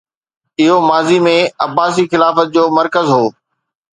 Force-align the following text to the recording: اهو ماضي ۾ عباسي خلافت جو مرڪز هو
اهو 0.61 0.77
ماضي 0.91 1.17
۾ 1.27 1.33
عباسي 1.65 2.03
خلافت 2.11 2.47
جو 2.55 2.63
مرڪز 2.77 3.07
هو 3.15 3.23